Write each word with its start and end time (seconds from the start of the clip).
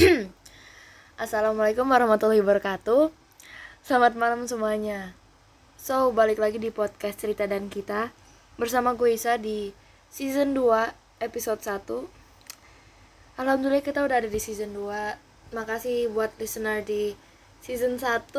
Assalamualaikum 1.20 1.84
warahmatullahi 1.84 2.40
wabarakatuh. 2.40 3.12
Selamat 3.84 4.16
malam 4.16 4.48
semuanya. 4.48 5.12
So, 5.76 6.08
balik 6.16 6.40
lagi 6.40 6.56
di 6.56 6.72
podcast 6.72 7.20
Cerita 7.20 7.44
dan 7.44 7.68
Kita 7.68 8.08
Bersama 8.56 8.96
gue 8.96 9.12
Isa 9.12 9.36
di 9.36 9.76
season 10.08 10.56
2 10.56 11.20
episode 11.20 11.60
1 11.60 13.40
Alhamdulillah 13.40 13.84
kita 13.84 14.00
udah 14.00 14.24
ada 14.24 14.28
di 14.28 14.40
season 14.40 14.72
2 14.72 15.52
Makasih 15.52 16.08
buat 16.12 16.32
listener 16.40 16.80
di 16.80 17.12
season 17.60 18.00
1 18.00 18.32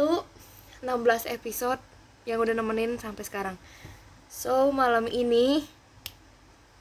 16 0.82 0.82
episode 1.30 1.82
yang 2.26 2.42
udah 2.42 2.58
nemenin 2.58 2.98
sampai 2.98 3.22
sekarang. 3.22 3.56
So, 4.34 4.74
malam 4.74 5.06
ini 5.06 5.70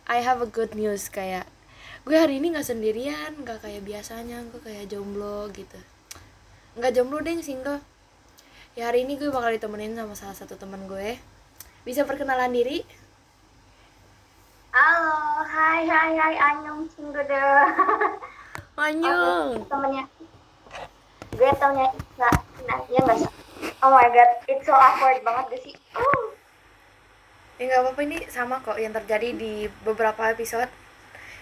I 0.08 0.24
have 0.24 0.40
a 0.40 0.48
good 0.48 0.72
news 0.72 1.12
kayak 1.12 1.44
gue 2.00 2.16
hari 2.16 2.40
ini 2.40 2.56
nggak 2.56 2.64
sendirian 2.64 3.32
nggak 3.44 3.60
kayak 3.60 3.84
biasanya 3.84 4.40
gue 4.48 4.60
kayak 4.64 4.88
jomblo 4.88 5.52
gitu 5.52 5.76
nggak 6.80 6.96
jomblo 6.96 7.20
deh 7.20 7.36
single 7.44 7.76
ya 8.72 8.88
hari 8.88 9.04
ini 9.04 9.20
gue 9.20 9.28
bakal 9.28 9.52
ditemenin 9.52 9.92
sama 9.92 10.16
salah 10.16 10.36
satu 10.36 10.56
teman 10.56 10.88
gue 10.88 11.20
bisa 11.84 12.08
perkenalan 12.08 12.52
diri 12.52 12.80
Halo, 14.70 15.42
hai 15.42 15.82
hai 15.82 16.14
hai 16.14 16.34
Anyong 16.38 16.86
Singgode. 16.94 17.42
Manyung 18.78 19.58
Temennya. 19.70 20.06
Gue 21.34 21.50
taunya 21.58 21.90
Isa. 21.90 22.30
Nah, 22.70 22.78
ya 22.86 23.02
nggak? 23.02 23.18
Oh 23.82 23.90
my 23.90 24.06
god, 24.14 24.30
it's 24.46 24.62
so 24.62 24.70
awkward 24.70 25.18
banget 25.26 25.58
gak 25.58 25.62
sih? 25.66 25.74
Oh. 25.98 26.30
ya 27.58 27.66
nggak 27.66 27.82
apa-apa 27.82 28.00
ini 28.06 28.18
sama 28.30 28.62
kok 28.62 28.78
yang 28.78 28.94
terjadi 28.94 29.34
di 29.34 29.66
beberapa 29.82 30.30
episode 30.30 30.70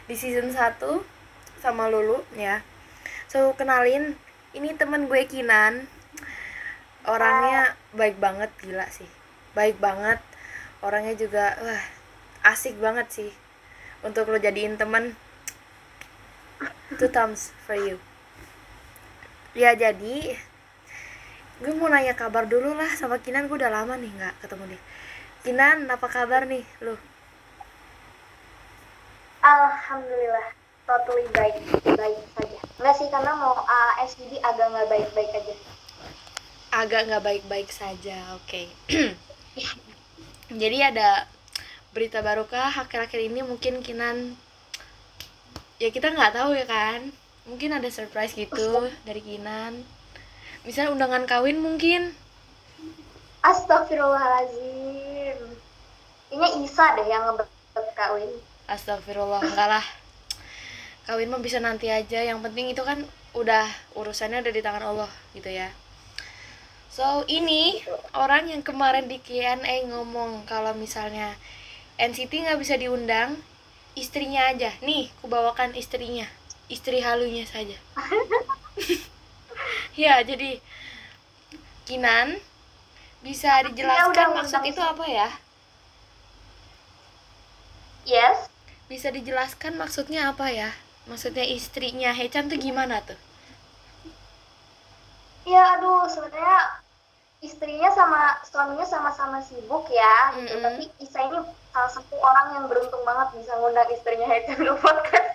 di 0.09 0.17
season 0.17 0.49
1 0.57 0.81
sama 1.61 1.93
Lulu 1.93 2.25
ya. 2.33 2.65
So 3.29 3.53
kenalin 3.53 4.17
ini 4.57 4.73
temen 4.73 5.05
gue 5.05 5.29
Kinan. 5.29 5.85
Orangnya 7.05 7.77
baik 7.93 8.17
banget 8.17 8.49
gila 8.65 8.89
sih. 8.89 9.07
Baik 9.53 9.77
banget. 9.77 10.17
Orangnya 10.81 11.13
juga 11.13 11.61
wah 11.61 11.83
asik 12.49 12.81
banget 12.81 13.07
sih. 13.13 13.31
Untuk 14.01 14.33
lo 14.33 14.41
jadiin 14.41 14.81
temen 14.81 15.13
two 16.97 17.13
thumbs 17.13 17.53
for 17.69 17.77
you. 17.77 18.01
Ya 19.53 19.77
jadi 19.77 20.41
gue 21.59 21.73
mau 21.77 21.93
nanya 21.93 22.17
kabar 22.17 22.49
dulu 22.49 22.73
lah 22.73 22.89
sama 22.97 23.21
Kinan. 23.21 23.45
Gue 23.53 23.61
udah 23.61 23.69
lama 23.69 23.93
nih 24.01 24.09
nggak 24.09 24.35
ketemu 24.41 24.73
dia 24.73 24.81
Kinan 25.45 25.85
apa 25.93 26.09
kabar 26.09 26.49
nih 26.49 26.65
lu 26.81 26.97
Alhamdulillah, 29.49 30.49
totally 30.85 31.25
baik, 31.33 31.57
baik 31.97 32.21
saja. 32.37 32.59
Nggak 32.77 32.95
sih, 33.01 33.09
karena 33.09 33.33
mau 33.33 33.57
uh, 33.57 33.93
SGD 34.05 34.45
agak 34.45 34.69
nggak 34.69 34.89
baik-baik 34.93 35.33
aja. 35.33 35.55
agak 36.69 37.09
nggak 37.09 37.25
baik-baik 37.25 37.73
saja 37.73 38.37
oke 38.37 38.69
jadi 40.63 40.93
ada 40.93 41.25
berita 41.97 42.21
baru 42.21 42.45
kah 42.45 42.85
akhir-akhir 42.85 43.25
ini 43.25 43.41
mungkin 43.41 43.81
Kinan 43.81 44.37
ya 45.81 45.89
kita 45.89 46.13
nggak 46.13 46.37
tahu 46.37 46.53
ya 46.53 46.69
kan 46.69 47.09
mungkin 47.49 47.73
ada 47.73 47.89
surprise 47.89 48.37
gitu 48.37 48.85
dari 49.09 49.25
Kinan 49.25 49.81
misal 50.69 50.93
undangan 50.93 51.25
kawin 51.25 51.57
mungkin 51.57 52.13
Astagfirullahaladzim. 53.39 55.39
Kayaknya 56.29 56.49
Isa 56.59 56.85
deh 56.99 57.07
yang 57.07 57.23
ngebet 57.23 57.87
kawin. 57.95 58.31
Astagfirullah 58.69 59.41
enggak 59.41 59.69
lah. 59.81 59.87
Kawin 61.09 61.33
mah 61.33 61.41
bisa 61.41 61.57
nanti 61.57 61.89
aja 61.89 62.21
yang 62.21 62.45
penting 62.45 62.69
itu 62.69 62.85
kan 62.85 63.01
udah 63.33 63.65
urusannya 63.97 64.45
udah 64.45 64.53
di 64.53 64.61
tangan 64.61 64.85
Allah 64.85 65.11
gitu 65.33 65.49
ya. 65.49 65.73
So 66.93 67.25
ini 67.25 67.81
orang 68.13 68.53
yang 68.53 68.61
kemarin 68.61 69.09
di 69.09 69.17
Q&A 69.25 69.89
ngomong 69.89 70.45
kalau 70.45 70.77
misalnya 70.77 71.33
NCT 71.97 72.45
nggak 72.45 72.61
bisa 72.61 72.77
diundang 72.77 73.41
istrinya 73.97 74.53
aja. 74.53 74.69
Nih 74.85 75.09
ku 75.25 75.33
bawakan 75.33 75.73
istrinya. 75.73 76.29
Istri 76.69 77.01
halunya 77.01 77.49
saja. 77.49 77.75
Ya 79.99 80.23
jadi 80.23 80.63
Kinan 81.83 82.39
bisa 83.19 83.67
dijelaskan 83.67 84.15
udah 84.15 84.29
maksud 84.39 84.63
itu 84.63 84.79
apa 84.79 85.05
ya? 85.11 85.29
Yes. 88.07 88.47
Bisa 88.89 89.13
dijelaskan 89.13 89.77
maksudnya 89.77 90.33
apa 90.33 90.49
ya 90.51 90.73
maksudnya 91.05 91.45
istrinya 91.45 92.11
Hechan 92.11 92.49
tuh 92.49 92.57
gimana 92.57 93.01
tuh 93.01 93.17
Ya 95.45 95.81
aduh 95.81 96.05
sebenarnya 96.05 96.85
istrinya 97.41 97.89
sama 97.89 98.37
suaminya 98.45 98.85
sama-sama 98.85 99.41
sibuk 99.41 99.89
ya 99.89 100.37
gitu. 100.37 100.53
Mm-mm. 100.53 100.65
Tapi 100.67 100.85
Isa 101.01 101.25
ini 101.25 101.41
salah 101.71 101.89
satu 101.89 102.19
orang 102.19 102.47
yang 102.53 102.65
beruntung 102.69 103.01
banget 103.01 103.33
bisa 103.39 103.57
ngundang 103.57 103.89
istrinya 103.89 104.29
Hechan 104.29 104.59
ke 104.59 104.75
podcast. 104.77 105.31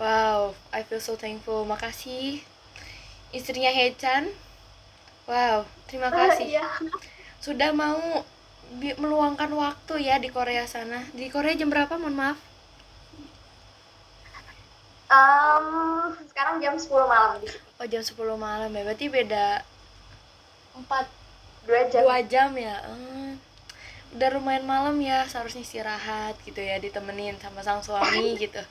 wow 0.00 0.56
I 0.72 0.80
feel 0.80 1.00
so 1.00 1.16
thankful 1.16 1.68
makasih 1.68 2.40
istrinya 3.30 3.68
Hechan 3.68 4.32
wow 5.28 5.68
terima 5.84 6.08
kasih 6.16 6.56
Iya. 6.56 6.64
sudah 7.38 7.76
mau 7.76 8.24
meluangkan 8.72 9.50
waktu 9.50 10.06
ya 10.06 10.22
di 10.22 10.30
Korea 10.30 10.62
sana. 10.64 11.02
Di 11.10 11.26
Korea 11.26 11.58
jam 11.58 11.68
berapa? 11.68 11.98
Mohon 11.98 12.16
maaf. 12.16 12.38
Em, 15.10 15.66
sekarang 16.30 16.62
jam 16.62 16.78
10 16.78 16.86
malam 17.02 17.42
oh 17.82 17.86
jam 17.90 17.98
10 17.98 18.14
malam 18.38 18.70
ya. 18.70 18.82
Berarti 18.86 19.06
beda 19.10 19.46
4 20.78 20.86
Dua 21.66 21.80
jam. 21.90 22.00
dua 22.06 22.18
jam 22.24 22.50
ya? 22.56 22.76
Hmm. 22.86 23.36
udah 24.14 24.28
lumayan 24.38 24.64
malam 24.64 24.96
ya. 25.02 25.26
Seharusnya 25.26 25.66
istirahat 25.66 26.38
gitu 26.46 26.62
ya 26.62 26.78
ditemenin 26.78 27.36
sama 27.42 27.60
sang 27.60 27.82
suami 27.82 28.34
gitu. 28.42 28.62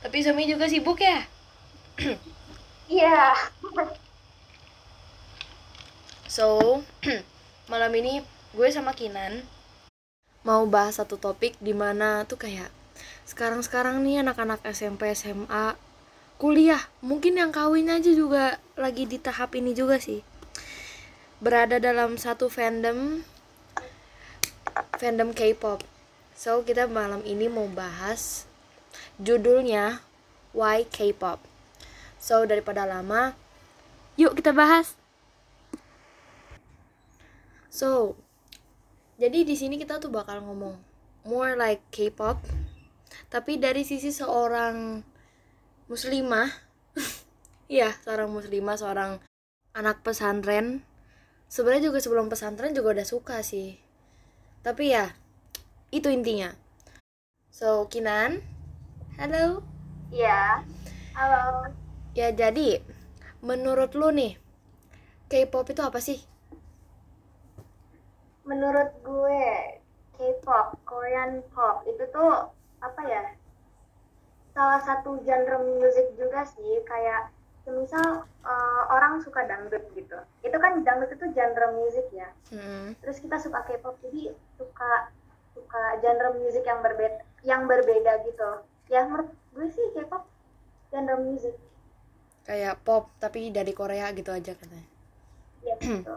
Tapi 0.00 0.16
suami 0.24 0.48
juga 0.48 0.64
sibuk 0.66 0.96
ya? 1.00 1.20
Iya. 2.86 3.34
so 6.30 6.78
malam 7.72 7.90
ini 7.98 8.22
gue 8.52 8.68
sama 8.70 8.94
Kinan 8.94 9.42
mau 10.46 10.62
bahas 10.70 11.02
satu 11.02 11.18
topik 11.18 11.58
di 11.58 11.74
mana 11.74 12.22
tuh 12.28 12.38
kayak 12.38 12.70
sekarang-sekarang 13.26 14.04
nih 14.06 14.22
anak-anak 14.22 14.62
SMP 14.70 15.10
SMA 15.16 15.74
kuliah 16.38 16.84
mungkin 17.02 17.40
yang 17.40 17.50
kawin 17.50 17.90
aja 17.90 18.14
juga 18.14 18.62
lagi 18.78 19.08
di 19.08 19.18
tahap 19.18 19.56
ini 19.58 19.74
juga 19.74 19.98
sih 19.98 20.22
berada 21.36 21.76
dalam 21.76 22.16
satu 22.16 22.48
fandom 22.48 23.20
fandom 24.96 25.32
K-pop. 25.36 25.84
So 26.36 26.64
kita 26.64 26.88
malam 26.88 27.24
ini 27.24 27.48
mau 27.48 27.68
bahas 27.68 28.44
judulnya 29.20 30.00
Why 30.56 30.88
K-pop. 30.88 31.40
So 32.16 32.48
daripada 32.48 32.88
lama, 32.88 33.36
yuk 34.16 34.36
kita 34.36 34.56
bahas. 34.56 34.96
So 37.68 38.16
jadi 39.16 39.44
di 39.44 39.54
sini 39.56 39.80
kita 39.80 39.98
tuh 39.98 40.12
bakal 40.12 40.44
ngomong 40.44 40.76
more 41.26 41.56
like 41.58 41.82
K-pop, 41.90 42.38
tapi 43.32 43.58
dari 43.58 43.82
sisi 43.82 44.14
seorang 44.14 45.02
muslimah, 45.90 46.48
iya 47.72 47.90
seorang 48.04 48.30
muslimah, 48.30 48.76
seorang 48.78 49.18
anak 49.74 50.00
pesantren. 50.06 50.86
Sebenarnya 51.46 51.90
juga 51.94 51.98
sebelum 52.02 52.26
pesantren 52.26 52.74
juga 52.74 52.96
udah 52.96 53.06
suka 53.06 53.38
sih 53.42 53.86
tapi 54.66 54.90
ya 54.90 55.14
itu 55.94 56.10
intinya 56.10 56.50
so 57.54 57.86
Kinan 57.86 58.42
halo 59.14 59.62
Iya. 60.10 60.66
Halo. 61.14 61.70
ya 62.18 62.34
jadi 62.34 62.82
menurut 63.46 63.94
lu 63.94 64.10
nih 64.10 64.42
K-pop 65.30 65.70
itu 65.70 65.86
apa 65.86 66.02
sih 66.02 66.18
Menurut 68.46 68.90
gue 69.02 69.42
K-pop, 70.16 70.80
Korean 70.88 71.44
pop 71.52 71.84
itu 71.84 72.02
tuh 72.14 72.54
apa 72.80 73.02
ya? 73.04 73.22
Salah 74.56 74.80
satu 74.80 75.20
genre 75.26 75.60
musik 75.60 76.16
juga 76.16 76.46
sih 76.48 76.80
kayak 76.88 77.28
semisal 77.66 78.24
eh, 78.46 78.82
orang 78.88 79.20
suka 79.20 79.44
dangdut 79.44 79.82
gitu. 79.92 80.16
Itu 80.40 80.56
kan 80.56 80.80
dangdut 80.86 81.12
itu 81.12 81.26
genre 81.34 81.66
musik 81.74 82.06
ya. 82.14 82.30
Hmm, 82.54 82.96
terus 83.02 83.20
kita 83.20 83.36
suka 83.42 83.66
K-pop 83.66 83.98
jadi 84.00 84.32
suka 84.56 85.12
suka 85.56 85.82
genre 86.04 86.30
musik 86.36 86.62
yang 86.68 86.84
berbeda 86.84 87.20
yang 87.42 87.64
berbeda 87.64 88.12
gitu 88.28 88.50
ya 88.92 89.08
menurut 89.08 89.32
gue 89.56 89.66
sih 89.72 89.86
K-pop 89.96 90.28
genre 90.92 91.16
musik 91.24 91.56
kayak 92.44 92.78
pop 92.84 93.10
tapi 93.18 93.50
dari 93.50 93.72
Korea 93.74 94.12
gitu 94.12 94.30
aja 94.30 94.52
katanya 94.54 94.86
ya 95.64 95.74
gitu 95.80 96.16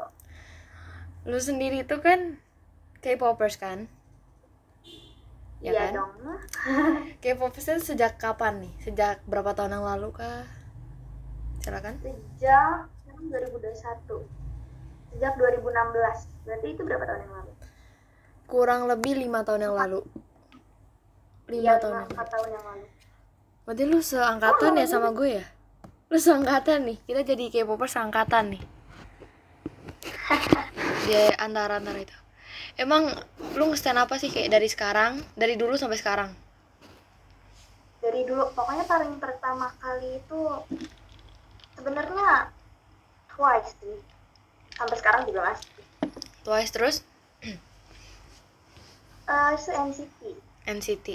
lu 1.27 1.37
sendiri 1.39 1.83
tuh 1.83 1.99
kan 1.99 2.39
K-popers 2.99 3.55
kan? 3.55 3.87
Ya 5.59 5.71
Iya 5.71 5.79
kan? 5.91 5.91
dong. 5.95 6.11
K-popers 7.23 7.67
itu 7.67 7.81
sejak 7.95 8.15
kapan 8.15 8.63
nih? 8.63 8.73
Sejak 8.79 9.19
berapa 9.27 9.51
tahun 9.51 9.75
yang 9.79 9.85
lalu 9.87 10.11
kah? 10.15 10.47
Silakan. 11.59 11.95
Sejak 11.99 12.87
sekarang 13.03 13.25
2021 13.27 14.23
sejak 15.09 15.33
2016 15.35 16.45
berarti 16.45 16.67
itu 16.69 16.81
berapa 16.85 17.03
tahun 17.03 17.21
yang 17.25 17.33
lalu? 17.33 17.51
Kurang 18.45 18.87
lebih 18.87 19.13
lima 19.15 19.43
tahun 19.43 19.67
yang 19.67 19.75
lalu. 19.75 20.01
Lima 21.49 21.59
Iya, 21.61 21.73
tahun 21.77 21.91
lima 21.91 21.99
yang 21.99 22.09
empat 22.09 22.27
lalu. 22.27 22.33
tahun 22.33 22.49
yang 22.51 22.65
lalu. 22.65 22.85
Berarti 23.65 23.83
lu 23.85 23.99
seangkatan 24.01 24.71
ya 24.75 24.85
sama 24.85 25.09
gue 25.11 25.29
ya? 25.39 25.45
Lu 26.09 26.17
seangkatan 26.17 26.79
nih. 26.87 26.97
Kita 27.05 27.21
jadi 27.21 27.43
K-popers 27.49 27.93
seangkatan 27.93 28.55
nih 28.55 28.63
di 31.09 31.17
antara 31.41 31.81
antara 31.81 31.97
itu. 31.97 32.13
Emang 32.77 33.09
lu 33.57 33.73
nge-stand 33.73 33.97
apa 33.97 34.21
sih 34.21 34.29
kayak 34.29 34.53
dari 34.53 34.69
sekarang? 34.69 35.25
Dari 35.33 35.57
dulu 35.57 35.73
sampai 35.73 35.97
sekarang? 35.97 36.29
Dari 37.99 38.21
dulu 38.29 38.53
pokoknya 38.53 38.85
paling 38.85 39.17
pertama 39.17 39.73
kali 39.81 40.21
itu 40.21 40.41
sebenarnya 41.73 42.53
twice 43.33 43.73
sih. 43.81 43.97
Sampai 44.77 44.95
sekarang 45.01 45.25
juga 45.25 45.49
masih. 45.49 45.67
Twice 46.45 46.71
terus? 46.71 46.95
Eh, 49.29 49.51
itu 49.53 49.69
NCT 49.69 50.21
NCT 50.65 51.07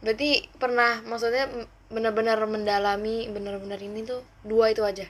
berarti 0.00 0.48
pernah 0.56 1.04
maksudnya 1.04 1.44
benar-benar 1.92 2.40
mendalami 2.48 3.28
benar-benar 3.28 3.76
ini 3.84 4.00
tuh 4.00 4.24
dua 4.40 4.72
itu 4.72 4.80
aja 4.80 5.04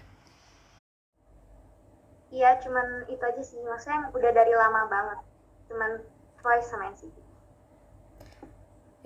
iya 2.34 2.58
cuman 2.62 3.06
itu 3.10 3.22
aja 3.22 3.42
sih. 3.42 3.60
Maksudnya 3.62 4.10
udah 4.10 4.30
dari 4.34 4.52
lama 4.54 4.88
banget. 4.90 5.18
Cuman 5.70 5.90
twice 6.40 6.68
sama 6.70 6.90
NCT 6.94 7.26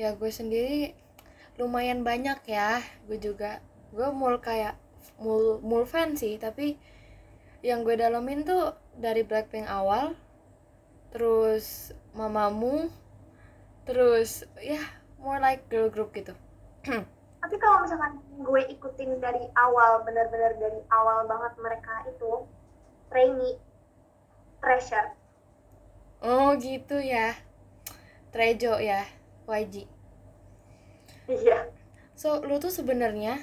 ya 0.01 0.17
gue 0.17 0.33
sendiri 0.33 0.97
lumayan 1.61 2.01
banyak 2.01 2.41
ya. 2.49 2.81
Gue 3.05 3.21
juga 3.21 3.61
gue 3.93 4.09
mul 4.09 4.41
kayak 4.41 4.81
mul 5.21 5.61
mul 5.61 5.85
fan 5.85 6.17
sih. 6.17 6.41
Tapi 6.41 6.81
yang 7.61 7.85
gue 7.85 8.01
dalamin 8.01 8.49
tuh 8.49 8.73
dari 8.97 9.21
Blackpink 9.21 9.69
awal 9.69 10.17
terus 11.13 11.93
mamamu 12.17 12.89
terus 13.85 14.47
ya 14.63 14.81
more 15.21 15.37
like 15.37 15.69
girl 15.69 15.93
group 15.93 16.17
gitu. 16.17 16.33
Tapi 17.45 17.57
kalau 17.61 17.85
misalkan 17.85 18.25
gue 18.41 18.63
ikutin 18.73 19.21
dari 19.21 19.45
awal 19.61 20.01
benar-benar 20.09 20.57
dari 20.57 20.81
awal 20.89 21.29
banget 21.29 21.53
mereka 21.61 22.09
itu 22.09 22.49
trainee 23.11 23.59
treasure 24.63 25.11
oh 26.31 26.51
gitu 26.65 26.97
ya 27.13 27.27
Trejo 28.33 28.75
ya 28.91 29.01
YG 29.47 29.75
iya 31.29 31.59
So, 32.23 32.31
lu 32.49 32.57
tuh 32.65 32.71
sebenarnya 32.79 33.35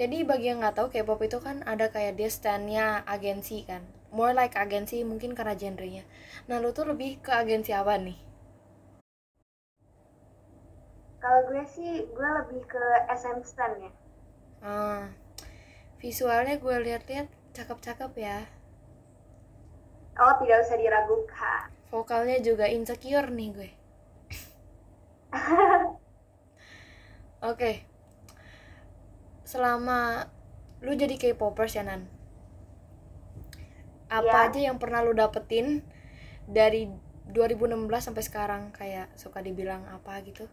jadi 0.00 0.16
bagi 0.30 0.46
yang 0.50 0.58
nggak 0.62 0.76
tahu 0.78 0.88
K-pop 0.94 1.20
itu 1.28 1.38
kan 1.46 1.56
ada 1.72 1.86
kayak 1.94 2.14
dia 2.18 2.30
standnya 2.38 2.86
agensi 3.14 3.58
kan. 3.70 3.82
More 4.16 4.34
like 4.38 4.54
agensi 4.64 4.98
mungkin 5.10 5.30
karena 5.38 5.54
genrenya. 5.62 6.04
Nah, 6.48 6.56
lu 6.62 6.70
tuh 6.78 6.84
lebih 6.90 7.10
ke 7.26 7.30
agensi 7.42 7.70
apa 7.80 7.94
nih? 8.06 8.18
kalau 11.22 11.40
gue 11.48 11.64
sih 11.74 11.90
gue 12.16 12.28
lebih 12.38 12.62
ke 12.72 12.82
SM 13.18 13.38
Stan 13.50 13.72
ya 13.84 13.90
Ah, 14.64 15.04
visualnya 16.00 16.54
gue 16.64 16.76
lihat-lihat 16.86 17.28
cakep-cakep 17.56 18.12
ya. 18.28 18.38
Oh 20.18 20.32
tidak 20.40 20.58
usah 20.62 20.76
diragukan 20.76 21.66
Vokalnya 21.90 22.42
juga 22.42 22.66
insecure 22.66 23.30
nih 23.30 23.48
gue. 23.54 23.70
Oke. 27.50 27.86
Selama 29.46 30.26
lu 30.82 30.98
jadi 30.98 31.14
K-popers 31.14 31.78
ya 31.78 31.86
Nan. 31.86 32.10
Apa 34.10 34.26
Iya. 34.26 34.50
aja 34.50 34.60
yang 34.70 34.82
pernah 34.82 35.06
lu 35.06 35.14
dapetin 35.14 35.86
dari 36.50 36.90
2016 37.30 38.10
sampai 38.10 38.22
sekarang 38.26 38.62
kayak 38.74 39.14
suka 39.14 39.38
dibilang 39.38 39.86
apa 39.86 40.18
gitu? 40.26 40.50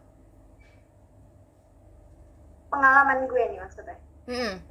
pengalaman 2.72 3.28
gue 3.28 3.42
nih 3.52 3.60
maksudnya 3.60 3.96
Hmm. 4.24 4.62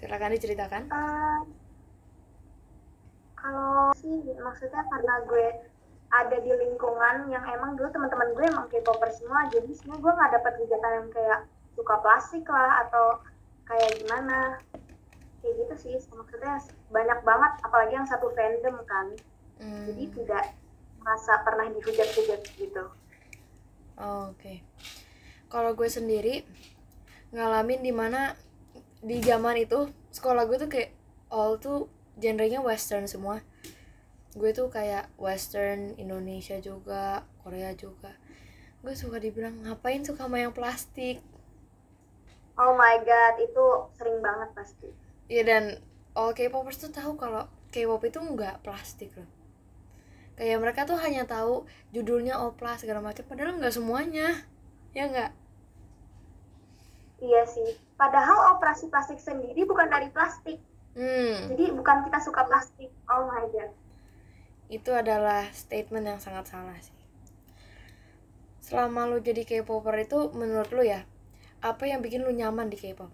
Silakan 0.00 0.34
diceritakan. 0.34 0.82
Eh, 0.90 1.38
kalau 3.46 3.94
sih 3.94 4.18
maksudnya 4.42 4.82
karena 4.90 5.14
gue 5.22 5.46
ada 6.06 6.36
di 6.38 6.50
lingkungan 6.50 7.30
yang 7.30 7.46
emang 7.46 7.78
dulu 7.78 7.86
teman-teman 7.90 8.34
gue 8.34 8.44
emang 8.46 8.66
K-popper 8.66 9.10
semua 9.14 9.46
jadi 9.46 9.70
sebenarnya 9.70 10.02
gue 10.02 10.12
nggak 10.18 10.32
dapat 10.34 10.52
kegiatan 10.58 10.92
yang 10.98 11.08
kayak 11.14 11.40
suka 11.78 11.94
plastik 12.02 12.42
lah 12.46 12.82
atau 12.82 13.22
kayak 13.66 14.02
gimana 14.02 14.58
kayak 15.38 15.54
gitu 15.62 15.74
sih 15.78 15.94
maksudnya 16.10 16.58
banyak 16.90 17.18
banget 17.22 17.52
apalagi 17.62 17.92
yang 17.94 18.08
satu 18.08 18.34
fandom 18.34 18.76
kan 18.84 19.08
Hmm. 19.56 19.88
jadi 19.88 20.04
tidak 20.12 20.52
merasa 21.00 21.40
pernah 21.40 21.64
dihujat-hujat 21.72 22.44
gitu 22.60 22.84
Oh, 23.96 24.28
Oke. 24.28 24.60
Kalau 25.48 25.72
gue 25.72 25.88
sendiri 25.88 26.44
ngalamin 27.32 27.80
di 27.80 27.88
mana 27.88 28.36
di 29.00 29.16
zaman 29.24 29.56
itu 29.56 29.88
sekolah 30.12 30.44
gue 30.44 30.60
tuh 30.60 30.68
kayak 30.68 30.92
all 31.32 31.56
tuh 31.56 31.88
genrenya 32.16 32.64
western 32.64 33.06
semua. 33.06 33.44
Gue 34.36 34.52
tuh 34.52 34.68
kayak 34.68 35.08
western 35.16 35.96
Indonesia 35.96 36.60
juga, 36.60 37.24
Korea 37.40 37.72
juga. 37.72 38.12
Gue 38.84 38.92
suka 38.92 39.16
dibilang 39.20 39.64
ngapain 39.64 40.04
suka 40.04 40.28
sama 40.28 40.40
yang 40.40 40.52
plastik. 40.52 41.20
oh 42.56 42.72
my 42.72 42.96
god 43.04 43.36
itu 43.36 43.64
sering 44.00 44.24
banget 44.24 44.48
pasti 44.56 44.88
Iya 45.28 45.42
dan 45.44 45.64
all 46.16 46.32
K-popers 46.32 46.80
tuh 46.80 46.88
tahu 46.88 47.20
kalau 47.20 47.44
K-pop 47.68 48.00
itu 48.08 48.16
nggak 48.16 48.64
plastik 48.64 49.12
loh. 49.12 49.28
Kayak 50.40 50.64
mereka 50.64 50.88
tuh 50.88 50.96
hanya 50.96 51.28
tahu 51.28 51.68
judulnya 51.92 52.40
oplas 52.40 52.80
segala 52.80 53.04
macam, 53.04 53.24
padahal 53.28 53.60
nggak 53.60 53.76
semuanya. 53.76 54.44
Ya 54.96 55.04
nggak? 55.12 55.32
iya 57.20 57.42
sih 57.48 57.76
padahal 57.96 58.56
operasi 58.56 58.92
plastik 58.92 59.20
sendiri 59.20 59.64
bukan 59.64 59.88
dari 59.88 60.08
plastik 60.12 60.60
Hmm. 60.96 61.52
jadi 61.52 61.76
bukan 61.76 62.08
kita 62.08 62.18
suka 62.24 62.48
plastik 62.48 62.88
oh 63.12 63.28
my 63.28 63.44
god 63.52 63.70
itu 64.66 64.90
adalah 64.90 65.46
statement 65.54 66.10
yang 66.10 66.18
sangat 66.18 66.50
salah 66.50 66.74
sih. 66.82 66.90
Selama 68.58 69.06
lu 69.06 69.22
jadi 69.22 69.46
K-popper 69.46 69.94
itu 69.94 70.34
menurut 70.34 70.74
lu 70.74 70.82
ya, 70.82 71.06
apa 71.62 71.86
yang 71.86 72.02
bikin 72.02 72.26
lu 72.26 72.34
nyaman 72.34 72.66
di 72.66 72.74
K-pop? 72.74 73.06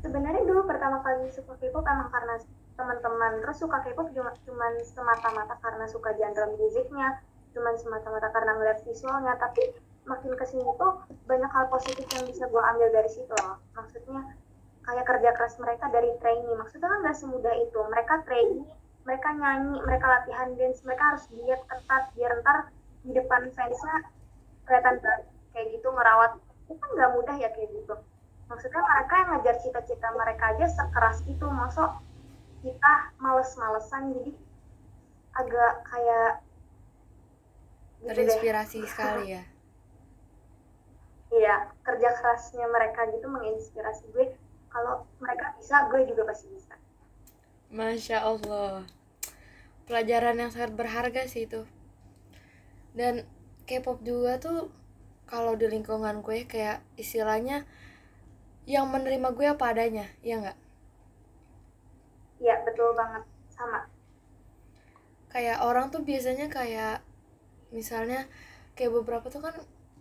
sebenarnya 0.00 0.42
dulu 0.48 0.64
pertama 0.64 1.04
kali 1.04 1.28
suka 1.28 1.52
K-pop 1.60 1.84
emang 1.84 2.08
karena 2.08 2.34
teman-teman 2.76 3.32
terus 3.44 3.60
suka 3.60 3.84
K-pop 3.84 4.08
cuma 4.16 4.32
cuman 4.48 4.72
semata-mata 4.80 5.54
karena 5.60 5.84
suka 5.84 6.16
genre 6.16 6.56
musiknya 6.56 7.20
cuman 7.52 7.74
semata-mata 7.76 8.32
karena 8.32 8.56
ngeliat 8.56 8.80
visualnya 8.88 9.36
tapi 9.36 9.76
makin 10.08 10.32
ke 10.32 10.44
sini 10.48 10.64
tuh 10.80 11.04
banyak 11.28 11.50
hal 11.52 11.68
positif 11.68 12.08
yang 12.16 12.24
bisa 12.24 12.48
gue 12.48 12.62
ambil 12.64 12.88
dari 12.88 13.10
situ 13.12 13.34
loh 13.44 13.60
maksudnya 13.76 14.24
kayak 14.84 15.04
kerja 15.06 15.30
keras 15.36 15.54
mereka 15.60 15.86
dari 15.92 16.10
trainee. 16.18 16.56
Maksudnya 16.56 16.88
kan 16.88 17.00
nggak 17.04 17.18
semudah 17.18 17.54
itu. 17.56 17.80
Mereka 17.90 18.14
trainee 18.26 18.64
mereka 19.00 19.32
nyanyi 19.32 19.80
mereka 19.80 20.06
latihan 20.06 20.52
dance 20.60 20.84
mereka 20.84 21.02
harus 21.14 21.24
diet 21.32 21.60
ketat 21.64 22.12
biar 22.12 22.36
ntar 22.44 22.68
di 23.00 23.16
depan 23.16 23.48
fansnya 23.56 23.96
kelihatan 24.68 25.00
kayak 25.56 25.66
gitu 25.72 25.88
ngerawat. 25.88 26.36
Itu 26.68 26.76
kan 26.76 26.90
nggak 26.94 27.10
mudah 27.16 27.36
ya 27.40 27.48
kayak 27.50 27.70
gitu. 27.74 27.94
Maksudnya 28.50 28.82
mereka 28.82 29.14
yang 29.14 29.28
ngajar 29.34 29.56
cita-cita 29.62 30.08
mereka 30.14 30.44
aja 30.54 30.66
sekeras 30.68 31.18
itu. 31.24 31.46
Masuk 31.48 31.90
kita 32.60 32.92
males-malesan 33.22 34.14
jadi 34.20 34.32
agak 35.38 35.72
kayak 35.86 36.30
gitu 38.00 38.08
deh. 38.08 38.14
Terinspirasi 38.14 38.78
sekali 38.92 39.38
ya. 39.38 39.42
iya 41.30 41.70
kerja 41.86 42.10
kerasnya 42.18 42.66
mereka 42.66 43.06
gitu 43.14 43.30
menginspirasi 43.30 44.02
gue 44.10 44.34
kalau 44.70 45.04
mereka 45.18 45.52
bisa 45.58 45.90
gue 45.90 46.00
juga 46.06 46.22
pasti 46.30 46.46
bisa 46.54 46.74
Masya 47.70 48.18
Allah. 48.26 48.82
Pelajaran 49.86 50.38
yang 50.38 50.50
sangat 50.50 50.74
berharga 50.74 51.26
sih 51.30 51.46
itu. 51.46 51.66
Dan 52.94 53.26
K-pop 53.66 54.02
juga 54.02 54.42
tuh 54.42 54.70
kalau 55.30 55.54
di 55.54 55.70
lingkungan 55.70 56.22
gue 56.26 56.46
kayak 56.50 56.82
istilahnya 56.98 57.62
yang 58.66 58.90
menerima 58.90 59.30
gue 59.34 59.46
apa 59.46 59.70
adanya, 59.70 60.06
ya 60.26 60.42
nggak? 60.42 60.58
iya 62.40 62.56
betul 62.64 62.96
banget 62.96 63.22
sama 63.52 63.84
kayak 65.30 65.62
orang 65.62 65.92
tuh 65.92 66.02
biasanya 66.02 66.48
kayak 66.48 67.04
misalnya 67.70 68.26
kayak 68.74 68.96
beberapa 68.96 69.28
tuh 69.30 69.44
kan 69.44 69.54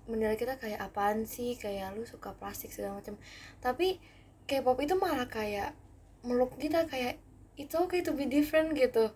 menilai 0.09 0.39
kita 0.39 0.57
kayak 0.57 0.81
apaan 0.81 1.27
sih 1.29 1.53
kayak 1.53 1.93
lu 1.93 2.07
suka 2.07 2.33
plastik 2.33 2.73
segala 2.73 2.97
macam 2.97 3.19
tapi 3.61 4.01
K-pop 4.49 4.81
itu 4.81 4.97
malah 4.97 5.29
kayak 5.29 5.77
meluk 6.25 6.57
kita 6.57 6.89
kayak 6.89 7.21
it's 7.53 7.77
okay 7.77 8.01
to 8.01 8.17
be 8.17 8.25
different 8.25 8.73
gitu. 8.73 9.13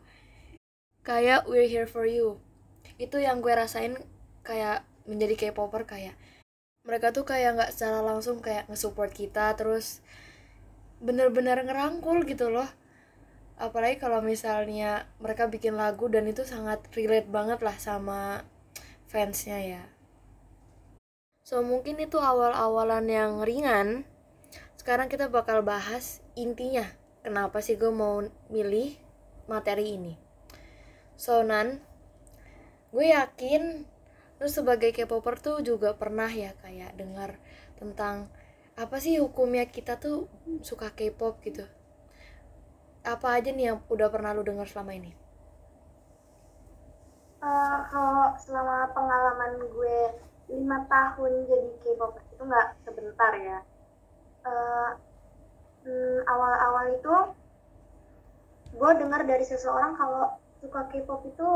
Kayak 1.01 1.49
we're 1.49 1.65
here 1.65 1.89
for 1.89 2.05
you. 2.05 2.37
Itu 3.01 3.17
yang 3.17 3.41
gue 3.41 3.49
rasain 3.49 3.97
kayak 4.45 4.85
menjadi 5.09 5.49
K-popper 5.49 5.89
kayak 5.89 6.13
mereka 6.85 7.15
tuh 7.15 7.25
kayak 7.25 7.57
nggak 7.57 7.71
secara 7.73 8.05
langsung 8.05 8.43
kayak 8.43 8.69
nge-support 8.69 9.09
kita 9.15 9.55
terus 9.57 10.05
bener-bener 11.01 11.65
ngerangkul 11.65 12.23
gitu 12.29 12.53
loh. 12.53 12.69
Apalagi 13.57 13.97
kalau 13.97 14.21
misalnya 14.21 15.09
mereka 15.17 15.49
bikin 15.49 15.73
lagu 15.73 16.11
dan 16.13 16.29
itu 16.29 16.45
sangat 16.45 16.83
relate 16.93 17.27
banget 17.31 17.59
lah 17.65 17.75
sama 17.79 18.45
fansnya 19.09 19.59
ya. 19.63 19.83
So 21.43 21.59
mungkin 21.63 21.99
itu 21.99 22.19
awal-awalan 22.19 23.07
yang 23.11 23.43
ringan 23.43 24.07
sekarang 24.83 25.07
kita 25.07 25.31
bakal 25.31 25.63
bahas 25.63 26.19
intinya 26.35 26.83
kenapa 27.23 27.63
sih 27.63 27.79
gue 27.79 27.87
mau 27.87 28.19
milih 28.51 28.99
materi 29.47 29.95
ini. 29.95 30.19
So 31.15 31.39
Nan 31.39 31.79
gue 32.91 33.15
yakin 33.15 33.87
lu 34.43 34.47
sebagai 34.51 34.91
K-popper 34.91 35.39
tuh 35.39 35.63
juga 35.63 35.95
pernah 35.95 36.27
ya 36.27 36.51
kayak 36.59 36.99
dengar 36.99 37.39
tentang 37.79 38.27
apa 38.75 38.99
sih 38.99 39.23
hukumnya 39.23 39.71
kita 39.71 40.03
tuh 40.03 40.27
suka 40.67 40.91
K-pop 40.91 41.39
gitu. 41.47 41.63
Apa 43.07 43.39
aja 43.39 43.55
nih 43.55 43.71
yang 43.71 43.79
udah 43.87 44.11
pernah 44.11 44.35
lu 44.35 44.43
dengar 44.43 44.67
selama 44.67 44.99
ini? 44.99 45.15
Uh, 47.39 47.87
kalau 47.87 48.35
selama 48.35 48.91
pengalaman 48.91 49.63
gue 49.63 49.97
lima 50.51 50.83
tahun 50.91 51.47
jadi 51.47 51.71
K-pop 51.87 52.19
itu 52.19 52.43
nggak 52.43 52.67
sebentar 52.83 53.31
ya 53.39 53.63
uh, 54.43 54.89
hmm, 55.83 56.19
awal-awal 56.27 56.85
itu 56.95 57.15
gue 58.73 58.91
dengar 58.97 59.21
dari 59.27 59.45
seseorang 59.45 59.93
kalau 59.95 60.33
suka 60.63 60.87
K-pop 60.89 61.21
itu 61.27 61.49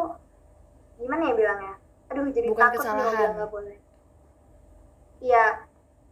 gimana 1.01 1.31
ya 1.31 1.33
bilangnya? 1.33 1.75
Aduh 2.13 2.29
jadi 2.31 2.47
Bukan 2.51 2.61
takut 2.61 2.83
kesalahan. 2.83 3.29
nggak 3.35 3.51
boleh. 3.51 3.77
Iya 5.23 5.45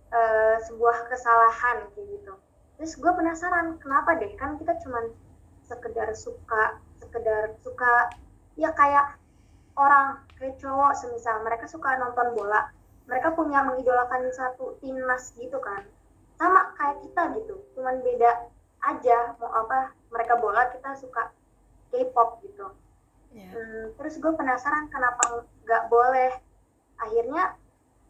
uh, 0.10 0.55
sebuah 0.65 1.12
kesalahan 1.12 1.86
kayak 1.94 2.08
gitu. 2.20 2.34
Terus 2.75 2.94
gue 3.00 3.12
penasaran 3.13 3.77
kenapa 3.79 4.17
deh? 4.17 4.34
Kan 4.36 4.58
kita 4.60 4.75
cuman 4.82 5.13
sekedar 5.65 6.10
suka 6.17 6.82
sekedar 7.00 7.55
suka 7.62 8.10
ya 8.60 8.72
kayak 8.74 9.15
orang 9.77 10.25
kayak 10.36 10.58
cowok 10.58 10.98
semisal. 10.98 11.39
Mereka 11.46 11.70
suka 11.70 11.96
nonton 12.01 12.34
bola. 12.34 12.72
Mereka 13.05 13.38
punya 13.38 13.62
mengidolakan 13.62 14.34
satu 14.34 14.82
timnas 14.82 15.29
gitu 15.38 15.62
kan 15.62 15.86
sama 16.36 16.75
kayak 16.75 17.00
kita 17.04 17.22
gitu 17.39 17.56
cuman 17.75 18.00
beda 18.04 18.51
aja 18.86 19.34
mau 19.42 19.50
apa 19.50 19.96
mereka 20.12 20.38
bola 20.38 20.70
kita 20.72 20.94
suka 21.00 21.32
K-pop 21.92 22.44
gitu 22.44 22.68
ya 23.36 23.51
Hmm, 23.51 23.92
terus 24.00 24.15
gue 24.15 24.32
penasaran 24.32 24.88
kenapa 24.88 25.44
nggak 25.68 25.92
boleh. 25.92 26.32
Akhirnya 27.04 27.60